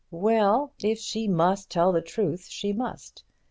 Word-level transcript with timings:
Well, 0.09 0.73
if 0.81 0.97
she 0.97 1.27
must 1.27 1.69
tell 1.69 1.91
the 1.91 2.01
truth, 2.01 2.47
she 2.49 2.73
must. 2.73 3.23